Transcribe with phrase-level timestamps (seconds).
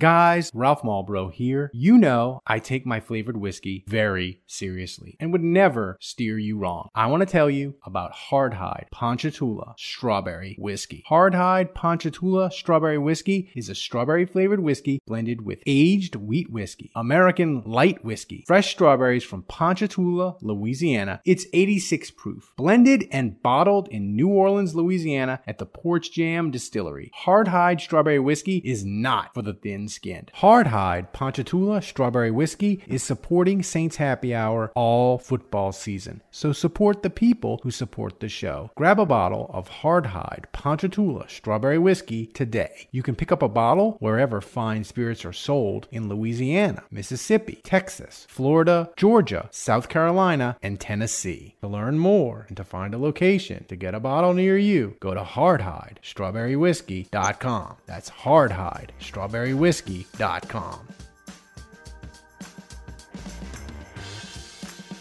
[0.00, 1.70] Guys, Ralph Malbrough here.
[1.72, 6.88] You know I take my flavored whiskey very seriously and would never steer you wrong.
[6.96, 11.04] I want to tell you about Hardhide Ponchatoula Strawberry Whiskey.
[11.08, 17.62] Hardhide Ponchatoula Strawberry Whiskey is a strawberry flavored whiskey blended with aged wheat whiskey, American
[17.64, 21.20] light whiskey, fresh strawberries from Ponchatoula, Louisiana.
[21.24, 27.12] It's 86 proof, blended and bottled in New Orleans, Louisiana at the Porch Jam Distillery.
[27.24, 30.30] Hardhide Strawberry Whiskey is not for the thin skinned.
[30.38, 36.22] Hardhide Ponchatoula Strawberry Whiskey is supporting Saints Happy Hour all football season.
[36.30, 38.70] So support the people who support the show.
[38.76, 42.88] Grab a bottle of Hardhide Ponchatoula Strawberry Whiskey today.
[42.90, 48.26] You can pick up a bottle wherever fine spirits are sold in Louisiana, Mississippi, Texas,
[48.28, 51.56] Florida, Georgia, South Carolina, and Tennessee.
[51.60, 55.14] To learn more and to find a location to get a bottle near you, go
[55.14, 57.76] to hardhidestrawberrywhiskey.com.
[57.86, 60.86] That's hardhide strawberry whiskey whiskey.com.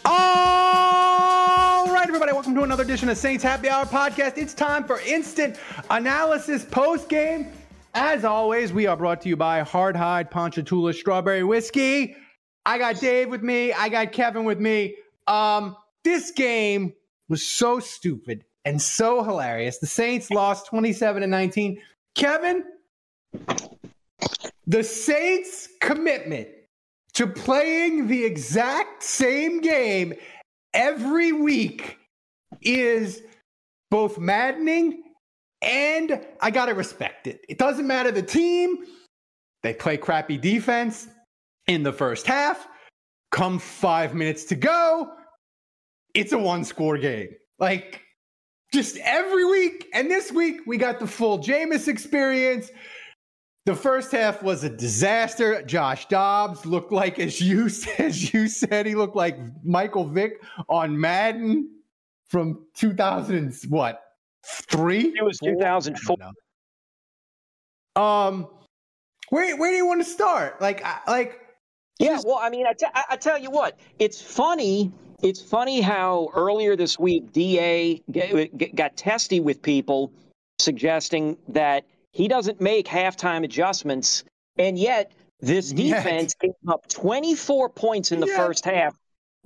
[0.03, 4.39] All right, everybody, welcome to another edition of Saints Happy Hour podcast.
[4.39, 5.59] It's time for instant
[5.91, 7.51] analysis post game.
[7.93, 12.15] As always, we are brought to you by Hard Hardhide Ponchatoula Strawberry Whiskey.
[12.65, 13.73] I got Dave with me.
[13.73, 14.95] I got Kevin with me.
[15.27, 16.93] Um, this game
[17.29, 19.77] was so stupid and so hilarious.
[19.77, 21.79] The Saints lost 27 to 19.
[22.15, 22.63] Kevin,
[24.65, 26.47] the Saints' commitment
[27.13, 30.13] to playing the exact same game
[30.73, 31.97] every week
[32.61, 33.21] is
[33.91, 35.03] both maddening
[35.61, 37.45] and I got to respect it.
[37.47, 38.85] It doesn't matter the team,
[39.61, 41.07] they play crappy defense
[41.67, 42.67] in the first half.
[43.31, 45.13] Come five minutes to go,
[46.13, 47.29] it's a one score game.
[47.59, 48.01] Like,
[48.73, 49.87] just every week.
[49.93, 52.71] And this week, we got the full Jameis experience.
[53.65, 55.61] The first half was a disaster.
[55.63, 60.99] Josh Dobbs looked like, as you as you said, he looked like Michael Vick on
[60.99, 61.69] Madden
[62.27, 64.01] from 2000 what
[64.45, 65.13] three?
[65.15, 66.17] It was 2004.
[67.95, 68.47] Um,
[69.29, 70.59] where where do you want to start?
[70.61, 71.39] Like like.
[71.99, 74.91] Yeah, well, I mean, I, t- I tell you what, it's funny.
[75.21, 78.01] It's funny how earlier this week, Da
[78.75, 80.11] got testy with people
[80.59, 84.23] suggesting that he doesn't make halftime adjustments.
[84.57, 86.53] and yet this defense yet.
[86.61, 88.37] gave up 24 points in the yet.
[88.37, 88.95] first half.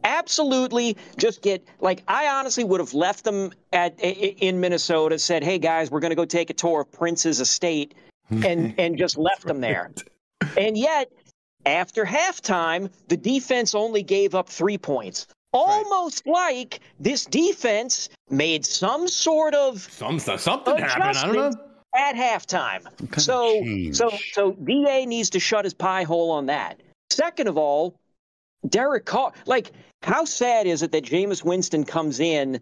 [0.03, 5.17] Absolutely, just get like I honestly would have left them at in Minnesota.
[5.17, 7.95] Said, "Hey guys, we're going to go take a tour of Prince's estate,"
[8.29, 9.91] and and just left them there.
[10.55, 11.11] And yet,
[11.65, 16.33] after halftime, the defense only gave up three points almost right.
[16.33, 21.17] like this defense made some sort of some something happened.
[21.17, 22.87] I don't know at halftime.
[23.19, 26.81] So so so Da needs to shut his pie hole on that.
[27.09, 27.95] Second of all,
[28.67, 29.71] Derek Carr, like
[30.03, 32.59] how sad is it that Jameis Winston comes in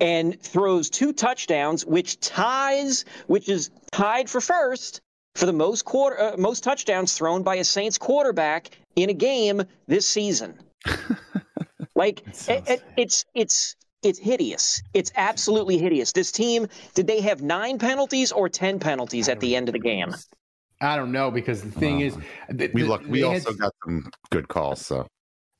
[0.00, 5.00] and throws two touchdowns, which ties, which is tied for first
[5.34, 9.62] for the most quarter, uh, most touchdowns thrown by a Saints quarterback in a game
[9.86, 10.58] this season.
[11.94, 14.82] like it, it, it's it's it's hideous.
[14.94, 16.12] It's absolutely hideous.
[16.12, 19.78] This team, did they have nine penalties or 10 penalties at the end of the
[19.78, 20.14] game?
[20.80, 22.16] I don't know because the thing is,
[22.48, 23.06] the, we look.
[23.06, 24.84] We also had, got some good calls.
[24.84, 25.06] So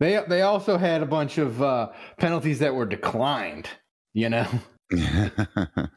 [0.01, 3.69] they they also had a bunch of uh, penalties that were declined.
[4.15, 4.49] You know.
[4.93, 4.99] oh,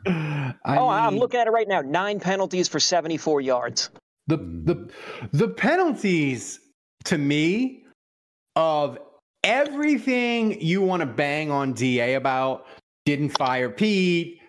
[0.06, 1.82] mean, I'm looking at it right now.
[1.82, 3.90] Nine penalties for 74 yards.
[4.28, 4.90] The the
[5.32, 6.60] the penalties
[7.06, 7.84] to me
[8.56, 9.00] of
[9.46, 12.66] everything you want to bang on Da about,
[13.06, 14.42] didn't fire Pete,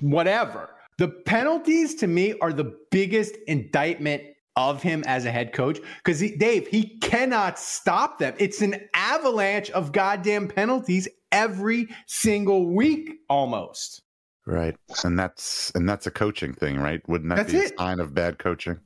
[0.00, 0.70] whatever.
[0.98, 4.22] The penalties to me are the biggest indictment
[4.54, 8.34] of him as a head coach because Dave, he cannot stop them.
[8.38, 14.02] It's an avalanche of goddamn penalties every single week almost.
[14.46, 14.76] Right.
[15.04, 17.00] And that's and that's a coaching thing, right?
[17.08, 17.72] Wouldn't that That's be it.
[17.72, 18.78] a sign of bad coaching?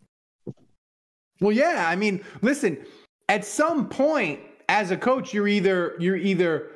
[1.41, 1.87] Well, yeah.
[1.89, 2.79] I mean, listen,
[3.29, 6.71] at some point as a coach, you're either you're either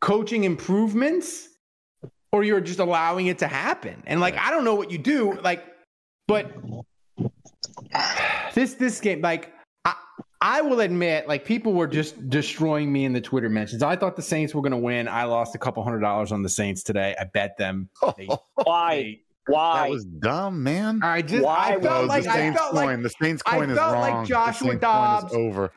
[0.00, 1.48] coaching improvements
[2.32, 4.02] or you're just allowing it to happen.
[4.06, 5.64] And like I don't know what you do, like,
[6.28, 6.50] but
[8.54, 9.52] this this game, like
[9.84, 9.94] I
[10.40, 13.82] I will admit, like people were just destroying me in the Twitter mentions.
[13.82, 15.08] I thought the Saints were gonna win.
[15.08, 17.14] I lost a couple hundred dollars on the Saints today.
[17.18, 17.88] I bet them.
[18.16, 18.94] They- Why?
[18.96, 19.82] they- Why?
[19.88, 21.00] That was dumb, man.
[21.02, 22.84] I just Why I was felt Oh, like the I Saints felt coin.
[22.86, 24.22] like the Saints I coin is felt like wrong.
[24.22, 25.72] The Joshua Saints coin is Dobbs- over.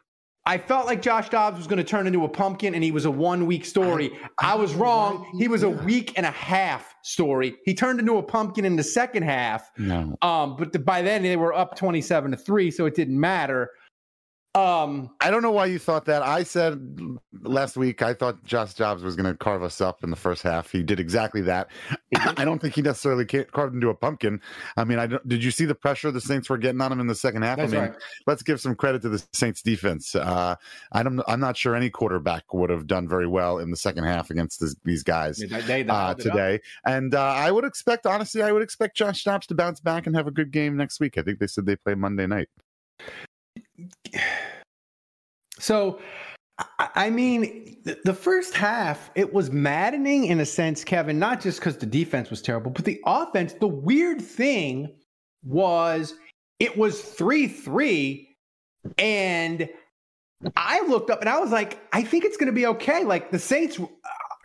[0.47, 3.05] I felt like Josh Dobbs was going to turn into a pumpkin and he was
[3.05, 4.11] a one week story.
[4.37, 5.27] I, was wrong.
[5.39, 7.55] He was a week and a half story.
[7.65, 9.71] He turned into a pumpkin in the second half.
[9.79, 10.15] No.
[10.21, 13.71] Um, but the, by then they were up 27 to 3, so it didn't matter.
[14.55, 16.21] Um, I don't know why you thought that.
[16.21, 16.97] I said
[17.41, 20.43] last week I thought Josh Dobbs was going to carve us up in the first
[20.43, 20.71] half.
[20.71, 21.67] He did exactly that.
[22.37, 24.39] I don't think he necessarily carved into a pumpkin.
[24.77, 27.01] I mean, I don't, did you see the pressure the Saints were getting on him
[27.01, 27.57] in the second half?
[27.57, 27.95] that's I mean, right.
[28.27, 30.15] let's give some credit to the Saints defense.
[30.15, 30.55] Uh,
[30.93, 34.05] I don't, I'm not sure any quarterback would have done very well in the second
[34.05, 36.31] half against this, these guys They- they- they uh, held it up.
[36.33, 36.61] today.
[36.85, 40.15] And uh, I would expect, honestly, I would expect Josh Dobbs to bounce back and
[40.15, 41.17] have a good game next week.
[41.17, 42.47] I think they said they play Monday night.
[45.65, 45.99] So,
[46.77, 51.77] I- mean, the first half, it was maddening in a sense, Kevin, not just because
[51.77, 53.53] the defense was terrible, but the offense.
[53.53, 54.95] The weird thing
[55.43, 56.13] was
[56.59, 58.37] it was 3 3,
[58.99, 59.67] and
[60.55, 63.03] I looked up and I was like, I think it's going to be okay.
[63.03, 63.79] Like the Saints,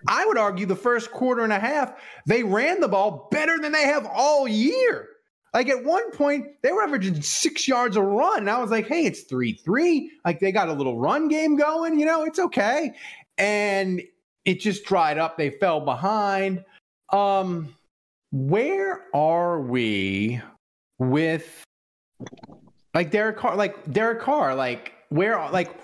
[0.09, 1.93] I would argue the first quarter and a half,
[2.27, 5.07] they ran the ball better than they have all year.
[5.53, 8.41] Like at one point, they were averaging six yards a run.
[8.41, 10.11] And I was like, hey, it's 3 3.
[10.25, 12.93] Like they got a little run game going, you know, it's okay.
[13.37, 14.03] And
[14.45, 15.37] it just dried up.
[15.37, 16.65] They fell behind.
[17.13, 17.75] Um,
[18.33, 20.41] where are we
[20.99, 21.65] with
[22.95, 23.57] like Derek Carr?
[23.57, 25.75] Like Derek Carr, like where like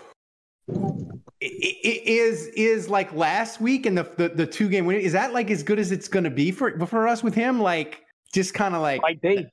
[1.40, 5.50] is is like last week and the the, the two game win is that like
[5.50, 8.02] as good as it's going to be for for us with him like
[8.32, 9.46] just kind of like might be.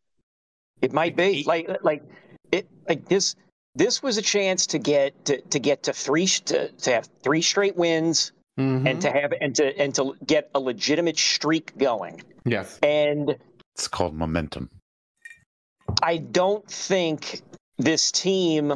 [0.83, 2.03] It might be like like
[2.51, 3.35] it like this.
[3.73, 7.41] This was a chance to get to, to get to three to, to have three
[7.41, 8.87] straight wins Mhm.
[8.87, 12.21] and to have and to and to get a legitimate streak going.
[12.45, 13.35] yes And
[13.73, 14.69] It's called momentum.
[16.03, 17.41] I don't think
[17.77, 18.73] this team,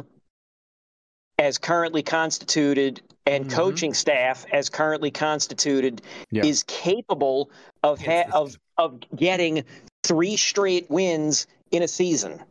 [1.38, 3.52] as currently constituted, and Mhm.
[3.52, 6.02] coaching staff as currently constituted,
[6.32, 6.44] Yeah.
[6.44, 7.50] is capable
[7.84, 9.62] of ha- of of getting
[10.02, 12.42] three straight wins in a season.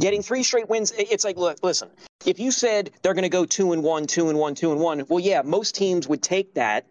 [0.00, 1.88] Getting three straight wins, it's like, look, listen.
[2.26, 4.80] If you said they're going to go two and one, two and one, two and
[4.80, 6.86] one, well, yeah, most teams would take that.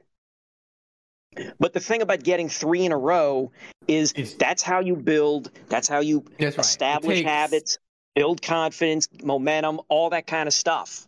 [1.59, 3.51] But the thing about getting three in a row
[3.87, 5.51] is Is- that's how you build.
[5.67, 6.65] That's how you That's right.
[6.65, 7.77] Establish takes- habits,
[8.15, 11.05] build confidence, momentum, all that kind of stuff.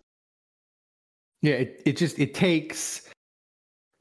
[1.41, 3.09] Yeah, it, it just it takes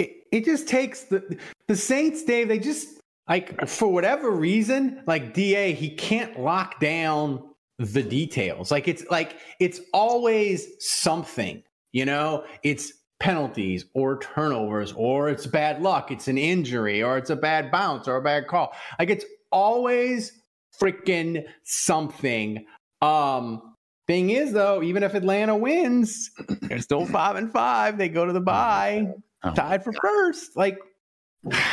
[0.00, 1.38] it, it just takes the
[1.68, 2.97] the Saints, Dave, they just
[3.28, 7.42] like for whatever reason, like DA, he can't lock down
[7.78, 8.70] the details.
[8.70, 12.44] Like it's like it's always something, you know?
[12.62, 17.70] It's penalties or turnovers or it's bad luck, it's an injury or it's a bad
[17.70, 18.72] bounce or a bad call.
[18.98, 20.32] Like it's always
[20.80, 22.64] freaking something.
[23.02, 23.62] Um
[24.06, 26.30] Thing is, though, even if Atlanta wins,
[26.62, 27.98] they're still five and five.
[27.98, 29.12] They go to the bye,
[29.44, 29.52] Oh.
[29.52, 30.56] tied for first.
[30.56, 30.78] Like,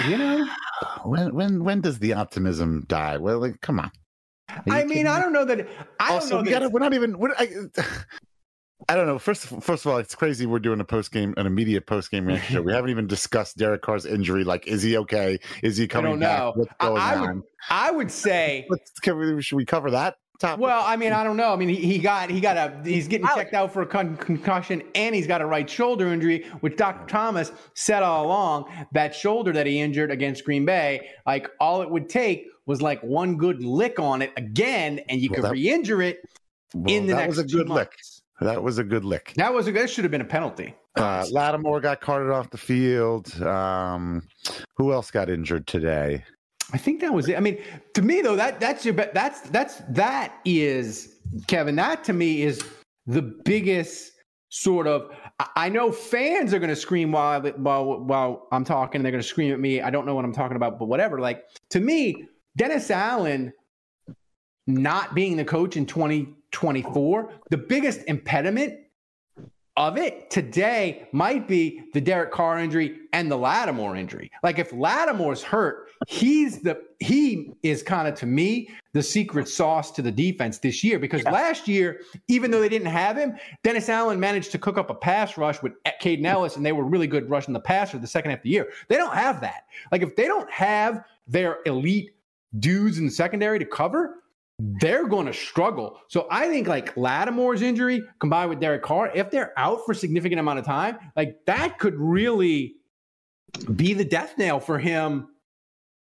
[0.08, 0.48] you know,
[1.06, 3.18] When when when does the optimism die?
[3.18, 3.92] Well, like, come on.
[4.70, 5.68] I mean, I don't know that.
[6.00, 7.18] I don't know we that gotta, we're not even.
[7.18, 7.50] We're, I,
[8.90, 9.18] I don't know.
[9.18, 10.46] First, first of all, it's crazy.
[10.46, 12.64] We're doing a post game, an immediate post game reaction.
[12.64, 14.44] We haven't even discussed Derek Carr's injury.
[14.44, 15.40] Like, is he okay?
[15.64, 16.40] Is he coming don't back?
[16.40, 16.54] know.
[16.56, 17.44] What's going I would- on?
[17.70, 18.68] I would say.
[18.70, 20.62] Let's, we, should we cover that topic?
[20.62, 21.52] Well, I mean, I don't know.
[21.54, 24.18] I mean, he, he got he got a he's getting checked out for a con-
[24.18, 27.06] concussion, and he's got a right shoulder injury, which Dr.
[27.08, 31.90] Thomas said all along that shoulder that he injured against Green Bay, like all it
[31.90, 35.52] would take was like one good lick on it again, and you Well, could that-
[35.52, 36.20] re-injure it
[36.74, 37.92] Well, in the that next was a good lick.
[38.42, 39.34] That was a good lick.
[39.38, 40.76] That was a that should have been a penalty.
[40.98, 43.42] Uh, Lattimore got carted off the field.
[43.42, 44.24] Um,
[44.78, 46.24] who else got injured today?
[46.74, 47.38] I think that was it.
[47.38, 47.62] I mean,
[47.94, 49.14] to me though, that that's your bet.
[49.14, 51.16] That's that's that is
[51.48, 51.76] Kevin.
[51.76, 52.62] That to me is
[53.06, 54.12] the biggest
[54.50, 55.12] sort of.
[55.56, 59.04] I- know fans are going to scream while while while I'm talking.
[59.04, 59.82] They're going to scream at me.
[59.82, 61.20] I don't know what I'm talking about, but whatever.
[61.20, 63.54] Like to me, Dennis Allen
[64.68, 68.80] not being the coach in 2024, the biggest impediment
[69.78, 74.32] of it today might be the Derek Carr injury and the Lattimore injury.
[74.42, 79.92] Like if Lattimore's hurt, he's the he is kind of to me the secret sauce
[79.92, 81.32] to the defense this year because yeah.
[81.32, 84.96] last year, even though they didn't have him, Dennis Allen managed to cook up a
[84.96, 88.32] pass rush with Kaden Elliss, and they were really good rushing the passer the second
[88.32, 88.70] half of the year.
[88.88, 89.66] They don't have that.
[89.92, 92.12] Like if they don't have their elite
[92.60, 94.22] dudes in the secondary to cover,
[94.58, 96.00] they're going to struggle.
[96.08, 99.96] So I think like Lattimore's injury combined with Derek Carr, if they're out for a
[99.96, 102.76] significant amount of time, like that could really
[103.76, 105.28] be the death nail for him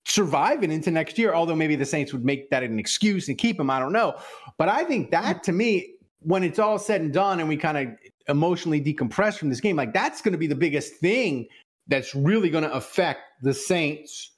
[0.07, 1.35] surviving into next year.
[1.35, 3.71] Although maybe the Saints would make that an excuse and keep him.
[3.71, 4.17] I don't know.
[4.57, 7.77] But I think that to me, when it's all said and done and we kind
[7.77, 7.89] of
[8.29, 11.47] emotionally decompress from this game, like that's going to be the biggest thing
[11.89, 14.33] that's really going to affect the Saints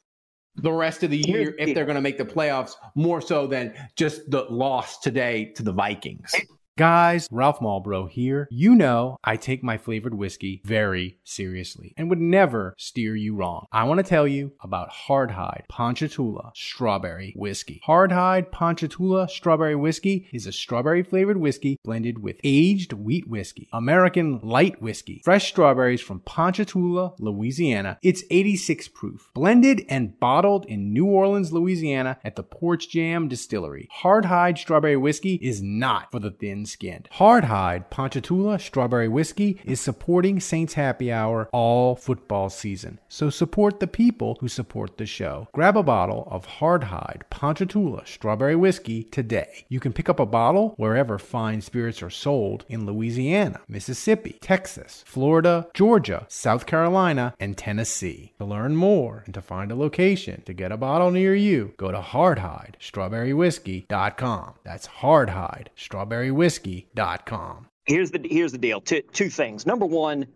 [0.56, 3.72] the rest of the year if they're going to make the playoffs more so than
[3.94, 6.34] just the loss today to the Vikings.
[6.78, 8.46] Guys, Ralph Malbrough here.
[8.52, 13.66] You know I take my flavored whiskey very seriously and would never steer you wrong.
[13.72, 17.82] I want to tell you about Hardhide Ponchatoula Strawberry Whiskey.
[17.84, 24.38] Hardhide Ponchatoula Strawberry Whiskey is a strawberry flavored whiskey blended with aged wheat whiskey, American
[24.44, 27.98] light whiskey, fresh strawberries from Ponchatoula, Louisiana.
[28.04, 33.88] It's 86 proof, blended and bottled in New Orleans, Louisiana at the Porch Jam Distillery.
[34.04, 37.08] Hardhide Strawberry Whiskey is not for the thin skinned.
[37.14, 42.98] Hardhide Ponchatoula Strawberry Whiskey is supporting Saints Happy Hour all football season.
[43.08, 45.48] So support the people who support the show.
[45.52, 49.64] Grab a bottle of Hardhide Ponchatoula Strawberry Whiskey today.
[49.68, 55.04] You can pick up a bottle wherever fine spirits are sold in Louisiana, Mississippi, Texas,
[55.06, 58.32] Florida, Georgia, South Carolina, and Tennessee.
[58.38, 61.90] To learn more and to find a location to get a bottle near you, go
[61.90, 64.54] to hardhidestrawberrywhiskey.com.
[64.64, 67.66] That's Hardhide Strawberry Whiskey whiskey.com.
[67.86, 68.80] Here's the here's the deal.
[68.80, 69.64] Two, two things.
[69.66, 70.26] Number one,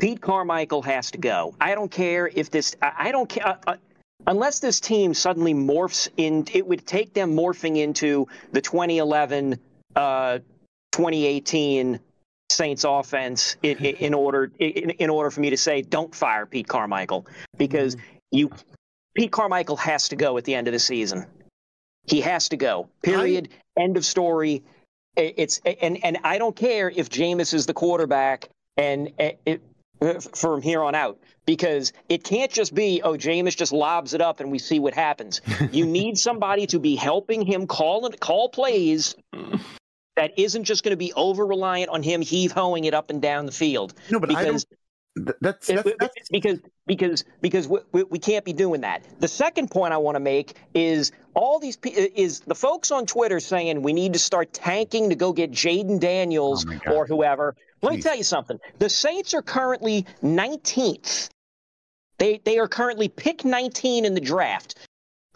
[0.00, 1.54] Pete Carmichael has to go.
[1.60, 2.74] I don't care if this.
[2.82, 3.46] I, I don't care.
[3.46, 3.76] Uh, uh,
[4.26, 9.58] unless this team suddenly morphs in, it would take them morphing into the 2011,
[9.94, 10.38] uh,
[10.92, 12.00] 2018
[12.50, 16.66] Saints offense in, in order in, in, order for me to say don't fire Pete
[16.66, 17.26] Carmichael
[17.56, 18.06] because mm-hmm.
[18.32, 18.50] you
[19.14, 21.26] Pete Carmichael has to go at the end of the season.
[22.06, 22.88] He has to go.
[23.02, 23.50] Period.
[23.52, 24.64] I, End of story
[25.16, 29.62] it's and and I don't care if Jameis is the quarterback and it,
[30.34, 34.40] from here on out because it can't just be oh Jameis just lobs it up
[34.40, 35.40] and we see what happens.
[35.72, 39.14] you need somebody to be helping him call call plays
[40.16, 43.22] that isn't just going to be over reliant on him heave hoeing it up and
[43.22, 43.94] down the field.
[44.10, 44.66] No, but because,
[45.16, 49.04] That's, that's, that's, because because because we, we, we, can't be doing that.
[49.18, 53.40] The second point I want to make is all these is the folks on Twitter
[53.40, 57.56] saying we need to start tanking to go get Jayden Daniels oh or whoever.
[57.82, 58.58] Let me tell you something.
[58.78, 61.30] The Saints are currently 19th.
[62.18, 64.76] They they are currently pick 19 in the draft.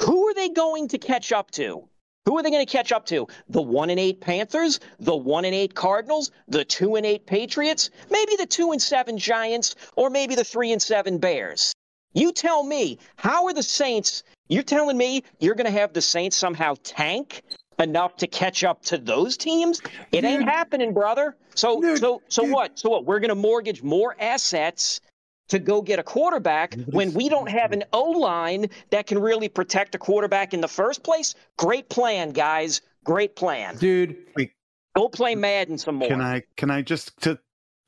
[0.02, 1.88] Who are they going to catch up to?
[2.26, 3.26] Who are they going to catch up to?
[3.50, 7.90] The one and eight Panthers, the one and eight Cardinals, the two and eight Patriots,
[8.10, 11.74] maybe the two and seven Giants, or maybe the three and seven Bears.
[12.14, 14.22] You tell me, how are the Saints?
[14.48, 17.42] You're telling me you're going to have the Saints somehow tank
[17.78, 19.82] enough to catch up to those teams?
[20.12, 21.36] It ain't happening, brother.
[21.54, 22.78] So, so, so what?
[22.78, 23.04] So what?
[23.04, 25.00] We're going to mortgage more assets
[25.48, 29.48] to go get a quarterback when we don't have an O line that can really
[29.48, 31.34] protect a quarterback in the first place.
[31.56, 32.80] Great plan, guys.
[33.04, 34.16] Great plan, dude.
[34.36, 34.52] Wait,
[34.96, 36.08] go play Madden some more.
[36.08, 36.42] Can I?
[36.56, 37.38] Can I just to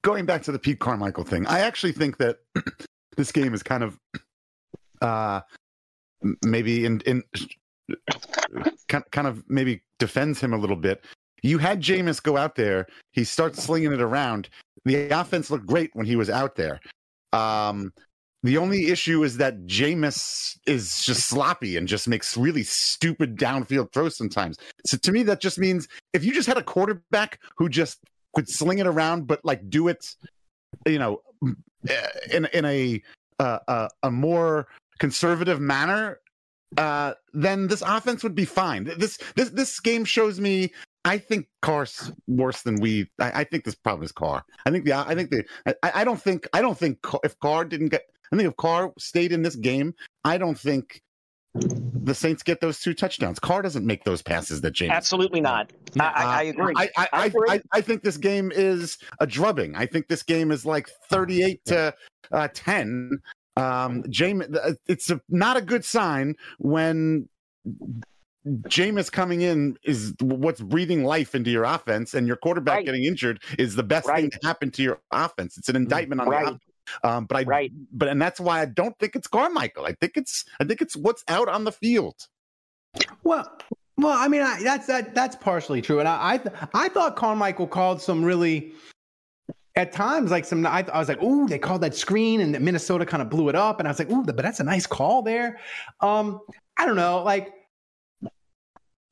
[0.04, 1.46] going back to the Pete Carmichael thing?
[1.46, 2.38] I actually think that
[3.16, 3.98] this game is kind of
[5.00, 5.40] uh
[6.44, 7.22] maybe in in
[8.88, 11.04] kind of maybe defends him a little bit.
[11.42, 12.86] You had Jameis go out there.
[13.12, 14.48] He starts slinging it around.
[14.84, 16.80] The offense looked great when he was out there.
[17.33, 17.92] Um,
[18.42, 23.92] the only issue is that Jameis is just sloppy and just makes really stupid downfield
[23.92, 24.56] throws sometimes.
[24.87, 27.99] So to me, that just means if you just had a quarterback who just
[28.35, 30.14] could sling it around, but like do it,
[30.87, 31.23] you know,
[32.30, 33.02] in in a
[33.40, 34.68] uh, uh, a more
[34.99, 36.21] conservative manner,
[36.76, 38.85] uh, then this offense would be fine.
[38.85, 40.73] This this this game shows me
[41.06, 43.08] I think Carr's worse than we.
[43.20, 44.44] I, I, think this problem is Carr.
[44.66, 44.92] I think the.
[44.92, 45.44] I think the.
[45.64, 46.48] I, I don't think.
[46.52, 48.02] I don't think if Carr didn't get.
[48.32, 49.94] I think if Carr stayed in this game,
[50.25, 51.02] I don't think
[51.54, 53.38] the Saints get those two touchdowns.
[53.38, 54.90] Carr doesn't make those passes that Jameis.
[54.90, 55.72] Absolutely not.
[55.98, 56.75] I, I, I agree.
[56.76, 57.60] I, I, I.
[57.72, 59.76] I, think this game is a drubbing.
[59.76, 61.94] I think this game is like thirty-eight to
[62.32, 63.18] uh, ten.
[63.56, 67.28] Um, Jameis, it's a, not a good sign when
[68.47, 72.87] Jameis coming in is what's breathing life into your offense, and your quarterback Right.
[72.87, 75.59] getting injured is the best thing to happen to your offense.
[75.59, 76.45] It's an indictment on Right.
[76.45, 76.62] the offense.
[77.03, 77.73] Um, but I, Right.
[77.93, 79.85] but and that's why I don't think it's Carmichael.
[79.85, 82.15] I think it's, I think it's what's out on the field.
[83.25, 83.50] Well,
[83.99, 87.17] well, I mean, I, that's that that's partially true, and I I, th- I thought
[87.17, 88.73] Carmichael called some really.
[89.75, 93.05] At times, like some, I, I was like, "Ooh, they called that screen, and Minnesota
[93.05, 95.21] kind of blew it up." And I was like, "Ooh, but that's a nice call
[95.21, 95.59] there."
[96.00, 96.41] Um,
[96.79, 97.53] I don't know, like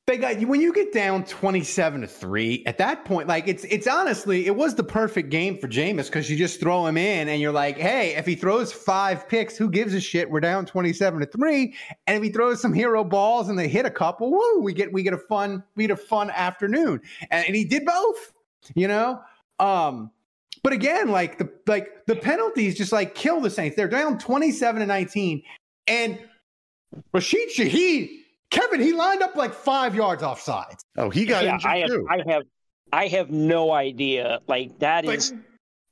[0.07, 2.63] they got when you get down twenty-seven to three.
[2.67, 6.29] At that point, like it's it's honestly, it was the perfect game for Jameis because
[6.29, 9.67] you just throw him in, and you're like, "Hey, if he throws five picks, who
[9.67, 10.29] gives a shit?
[10.29, 11.73] We're down twenty-seven to three,
[12.05, 14.93] and if he throws some hero balls and they hit a couple, woo, we get
[14.93, 17.01] we get a fun we get a fun afternoon.
[17.31, 18.31] And, and he did both,
[18.75, 19.19] you know.
[19.57, 20.11] Um,
[20.61, 23.75] but again, like the like the penalties just like kill the Saints.
[23.75, 25.41] They're down twenty seven to nineteen,
[25.87, 26.19] and
[27.11, 28.09] Rashid Shaheed,
[28.51, 30.75] Kevin, he lined up like five yards offside.
[30.97, 32.07] Oh, he got yeah, injured I have, too.
[32.09, 32.43] I have,
[32.93, 34.39] I have no idea.
[34.47, 35.33] Like that Like- is,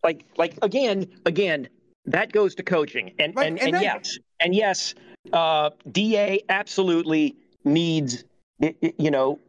[0.04, 1.68] like, like again, again,
[2.06, 4.94] that goes to coaching, and Right, and, and and, that- yes, and yes,
[5.32, 8.24] uh, Da absolutely needs,
[8.60, 9.40] y- y- you know,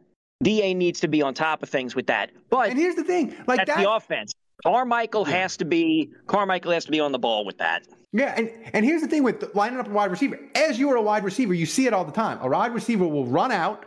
[0.43, 2.31] Da needs to be on top of things with that.
[2.49, 4.33] But And here's the thing, like that's that, the offense.
[4.63, 5.35] Carmichael Yeah.
[5.41, 7.85] has to be Carmichael has to be on the ball with that.
[8.15, 10.39] Yeah, and, and here's the thing with lining up a wide receiver.
[10.55, 12.39] As you are a wide receiver, you see it all the time.
[12.39, 13.85] A wide receiver will run out,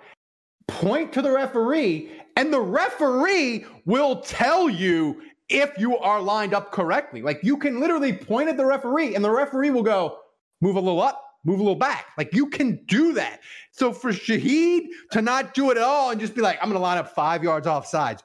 [0.66, 6.72] point to the referee, and the referee will tell you if you are lined up
[6.72, 7.22] correctly.
[7.22, 10.18] Like you can literally point at the referee, and the referee will go,
[10.60, 12.08] move a little up, move a little back.
[12.18, 13.40] Like you can do that.
[13.70, 16.80] So for Shaheed to not do it at all and just be like, I'm gonna
[16.80, 18.22] line up five yards off sides,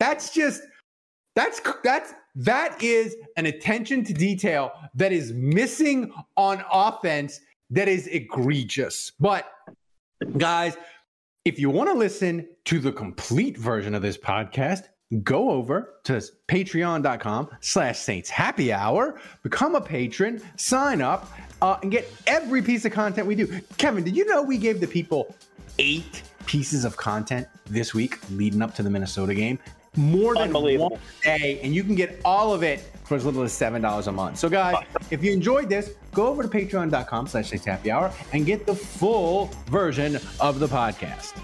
[0.00, 0.62] that's just
[1.36, 8.06] that's that's that is an attention to detail that is missing on offense that is
[8.08, 9.12] egregious.
[9.20, 9.50] But
[10.36, 10.76] guys,
[11.44, 14.84] if you want to listen to the complete version of this podcast,
[15.22, 21.30] go over to patreon.com slash saints happy hour become a patron sign up
[21.62, 24.80] uh, and get every piece of content we do kevin did you know we gave
[24.80, 25.32] the people
[25.78, 29.58] eight pieces of content this week leading up to the minnesota game
[29.96, 33.52] more than one day and you can get all of it for as little as
[33.52, 34.38] seven dollars a month.
[34.38, 34.76] So guys
[35.10, 39.50] if you enjoyed this go over to patreon.com slash happy hour and get the full
[39.66, 41.38] version of the podcast